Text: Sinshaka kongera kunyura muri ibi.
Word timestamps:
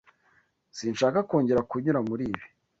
Sinshaka 0.77 1.19
kongera 1.29 1.61
kunyura 1.69 1.99
muri 2.09 2.23
ibi. 2.31 2.43